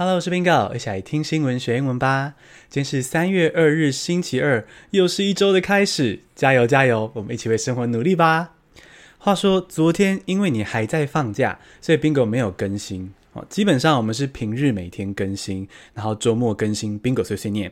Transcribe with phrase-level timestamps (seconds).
[0.00, 2.32] Hello，我是 Bingo，一起来听新闻学英文吧。
[2.70, 7.12] 今天是三月二日，星期二，又是一周的开始，加油加油！
[7.14, 8.54] 我们一起为生活努力吧。
[9.18, 13.12] 话说，昨天因为你还在放假，所以 Bingo 没有更新。
[13.34, 17.70] 哦，基本上我们是平日每天更新，然后周末更新 Bingo 碎碎念。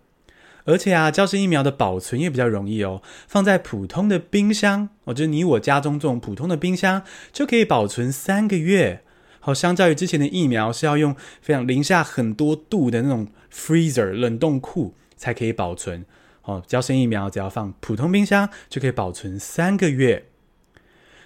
[0.66, 3.02] 而且啊，娇生疫苗的保存也比较容易哦。
[3.28, 9.04] 放在普通的冰箱，哦，就是你我家中这种普通的冰箱，就可以保存三个月。
[9.40, 16.06] 好，相较于之前的疫苗是要用非常零下很多度的那种 freezer 冷冻库才可以保存。
[16.44, 20.26] 哦，娇生疫苗只要放普通冰箱就可以保存三个月。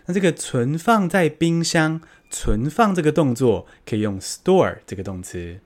[0.06, 5.60] 那这个存放在冰箱，存放这个动作可以用 store 这个动词。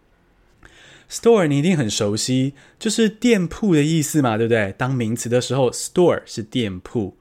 [1.14, 4.74] Store 你一定很熟悉，就是店铺的意思嘛，对不对？
[4.76, 7.16] 当名词的时候，store 是店铺，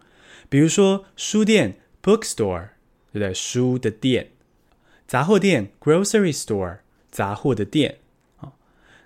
[0.48, 2.69] 比如说书店 （bookstore），
[3.12, 3.34] 对不对？
[3.34, 4.31] 书的店，
[5.06, 6.78] 杂货店 （grocery store），
[7.10, 7.98] 杂货的店。
[8.38, 8.52] 哦，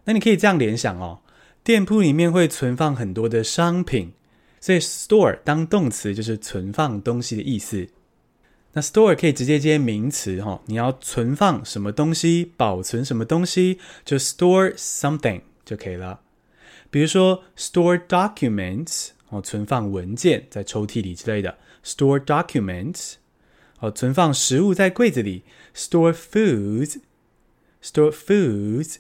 [0.04, 1.18] 那你可以这样联想哦，
[1.64, 4.12] 店铺里面会存放很多的商品，
[4.60, 7.88] 所以 store 当动词就是存放东西的意思。
[8.76, 16.20] 那 store 可以直接接名词哈，你要存放什么东西，保存什么东西，就 store something 就可以了。
[16.90, 23.14] 比如说 store documents 哦，存放文件在抽屉里之类的，store documents
[23.80, 25.44] 哦，存放食物在柜子里
[25.74, 28.96] ，store foods，store foods。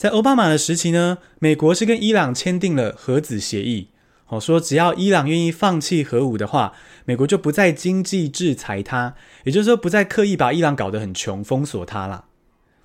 [0.00, 3.88] 在奥巴马的时期呢，美国是跟伊朗签订了核子协议，
[4.28, 6.72] 哦，说只要伊朗愿意放弃核武的话，
[7.04, 9.14] 美国就不再经济制裁它，
[9.44, 12.24] 也就是说不再刻意把伊朗搞得很穷，封锁它啦。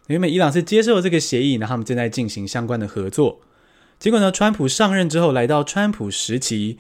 [0.08, 3.40] 原本伊朗是接受了这个协议，然后他们正在进行相关的合作。
[3.98, 6.78] 结果呢，川普上任之后，来到川普时期，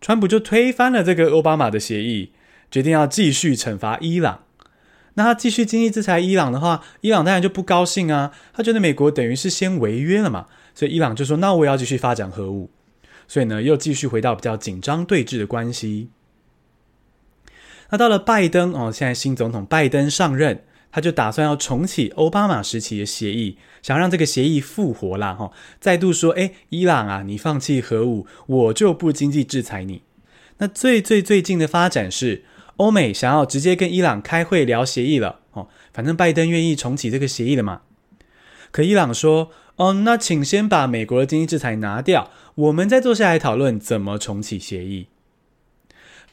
[0.00, 2.32] 川普就推翻了这个奥巴马的协议，
[2.70, 4.45] 决定要继续惩罚伊朗。
[5.16, 8.32] 那他继续经济制裁伊朗的话，伊朗当然就不高兴啊。
[8.52, 12.70] 他觉得美国等于是先违约了嘛，所以伊朗就说：“那我也要继续发展核武。”
[13.28, 16.10] 所以呢，又继续回到比较紧张对峙的关系。
[17.90, 30.02] 那到了拜登哦，现在新总统拜登上任，他就打算要重启欧巴马时期的协议，想让这个协议复活啦，哈，再度说，哎，伊朗啊，你放弃核武，我就不经济制裁你。
[30.58, 32.44] 那最最最近的发展是，
[32.76, 37.82] 欧美想要直接跟伊朗开会聊协议了，哦，反正拜登愿意重启这个协议了嘛。
[38.70, 45.06] 可伊朗说，哦，那请先把美国的经济制裁拿掉，我们再坐下来讨论怎么重启协议。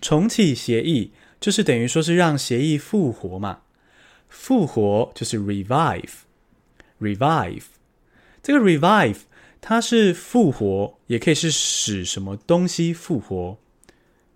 [0.01, 3.59] 重启协议就是等于说是让协议复活嘛，
[4.27, 7.63] 复活就是 revive，revive，
[8.41, 9.19] 这个 revive
[9.61, 13.57] 它是复活，也可以是使什么东西复活。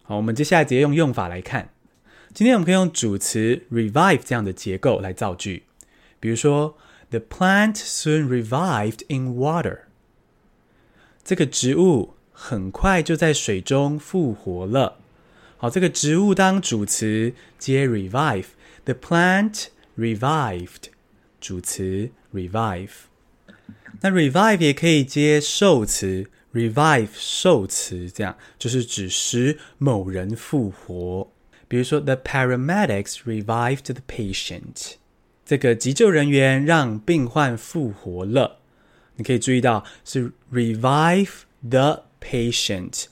[0.04, 1.72] 好，我们接下来直接用用法来看。
[2.38, 5.64] 今天我们可以用主词 revive 这样的结构来造句，
[6.20, 6.78] 比如说
[7.10, 9.80] ，The plant soon revived in water。
[11.24, 15.00] 这个植物很快就在水中复活了。
[15.58, 20.92] 好，这个植物当主词接 revive，the plant revived，
[21.42, 22.92] 主词 revive。
[24.02, 26.30] 那 revive 也可以接受词。
[26.54, 31.32] revive 受词，这样就是指使某人复活。
[31.68, 34.94] 比如说，the paramedics revived the patient。
[35.46, 38.60] 这个急救人员让病患复活了。
[39.16, 43.06] 你可以注意到是 revive the patient。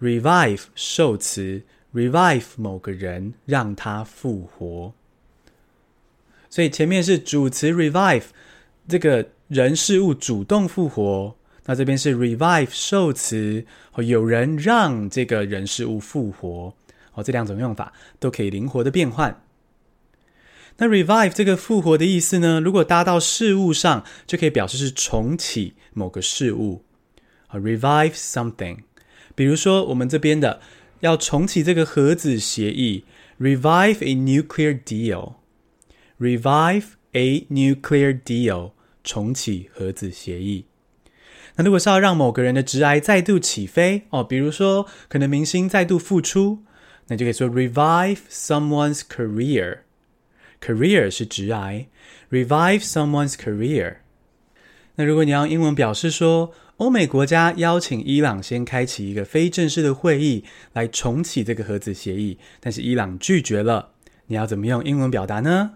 [0.00, 1.62] revive 受词
[1.94, 4.92] ，revive 某个人让他复活。
[6.50, 8.24] 所以前面是主词 revive，
[8.88, 11.36] 这个人事物主动复活。
[11.64, 13.64] 那这边是 revive 受词，
[13.98, 16.74] 有人让这个人事物复活，
[17.14, 19.42] 哦，这两种用法都可以灵活的变换。
[20.78, 26.84] 那 revive 这个复活的意思呢，如果搭到事物上，就可以表示是重启某个事物，
[27.48, 28.78] 啊，revive something。
[29.34, 30.60] 比如说我们这边的
[31.00, 33.04] 要重启这个核子协议
[33.38, 38.72] ，revive a nuclear deal，revive a nuclear deal，
[39.04, 40.64] 重启核子协议。
[41.56, 46.62] 那如果是要让某个人的直癌再度起飞哦，比如说可能明星再度复出，
[47.11, 51.85] 那就可以说 revive someone's career。career 是职涯，
[52.31, 53.97] revive someone's career。
[54.95, 60.43] 那如果你要英文表示说，欧美国家邀请伊朗先开启一个非正式的会议
[60.73, 63.91] 来重启这个核子协议，但是伊朗拒绝了，
[64.27, 65.73] 你要怎么用英文表达呢？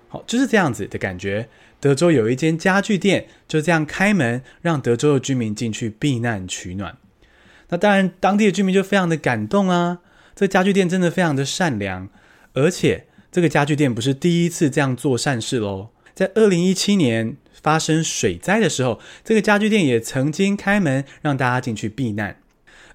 [0.09, 1.49] 好，就是这样子的感觉。
[1.81, 6.97] 德州有一间家具店，就这样开门，让德州的居民进去避难取暖。
[7.71, 9.99] 那当然，当地的居民就非常的感动啊。
[10.35, 12.09] 这家具店真的非常的善良，
[12.53, 15.89] 而且这个家具店不是第一次这样做善事喽。
[16.15, 22.41] 在二零一七年，发生水灾的时候，这个家具店也曾经开门让大家进去避难，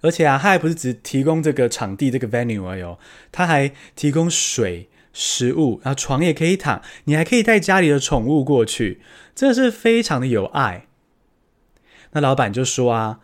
[0.02, 3.00] 而且啊，他还不是只提供这个场地这个 venue 而已哦，
[3.32, 9.02] 他还提供水、食物，然后床也可以躺，你还可以带家里的宠物过去，
[9.34, 10.86] 真的是非常的有爱。
[12.12, 13.20] 那老板就说啊，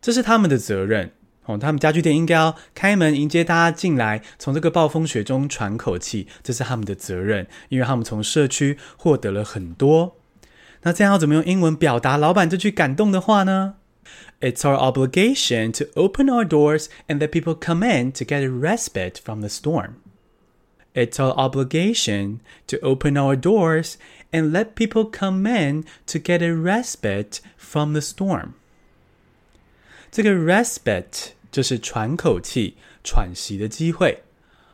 [0.00, 1.12] 这是他们的责任。
[1.45, 10.15] 哦，他们家具店应该要开门迎接大家进来，从这个暴风雪中喘口气，这是他们的责任，因为他们从社区获得了很多。
[10.83, 13.75] 那这样要怎么用英文表达老板这句感动的话呢？
[14.39, 19.17] It's our obligation to open our doors and let people come in to get a respite
[19.23, 19.93] from the storm.
[20.93, 23.93] It's our obligation to open our doors
[24.31, 28.53] and let people come in to get a respite from the storm.
[30.11, 34.24] 这个 respite 就是喘口气、喘息的机会。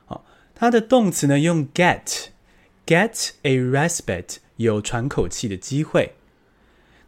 [0.06, 4.38] 好，它的动词呢用 get，get a respite。
[4.56, 6.16] 有喘口气的机会。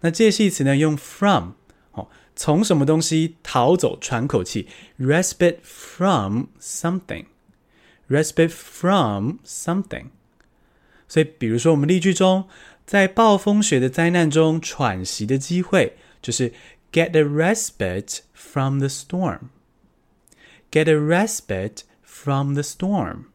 [0.01, 0.77] 那介系词呢？
[0.77, 1.53] 用 from
[1.93, 10.07] 哦，从什么东西逃走、喘口气，respite from something，respite from something。
[11.09, 12.49] 所以，比如说我们例句中，
[12.87, 16.53] 在暴风雪的灾难中喘息的机会，就是
[16.93, 19.41] get a respite from the storm
[20.74, 23.26] storm，get a respite from the storm。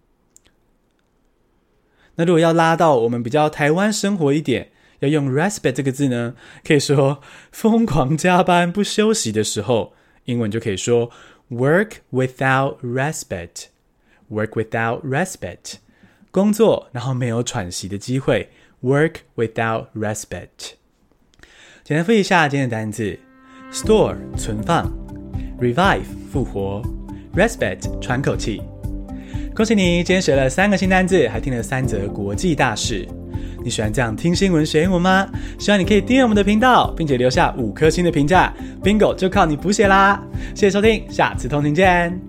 [2.16, 4.70] 那如果要拉到我们比较台湾生活一点，
[5.00, 6.34] 要用 respite 这个字呢，
[6.64, 7.20] 可以说
[7.50, 9.94] 疯狂加班不休息的时候，
[10.26, 11.10] 英文就可以说
[11.50, 15.74] work without respite，work without respite，
[16.30, 18.50] 工作然后没有喘息的机会，
[18.82, 20.74] work without respite。
[21.82, 23.18] 简单复习一下今天的单词：
[23.72, 24.90] store 存放，
[25.60, 26.80] revive 复活
[27.39, 28.61] Respect，喘口气。
[29.55, 33.07] 恭喜你，今天学了三个新单字，还听了三则国际大事。
[33.63, 35.25] 你喜欢这样听新闻学英文吗？
[35.57, 38.53] 希望你可以订阅我们的频道，并且留下五颗星的评价。
[38.83, 40.21] Bingo 就靠你补写啦！
[40.53, 42.28] 谢谢收听，下次通勤见。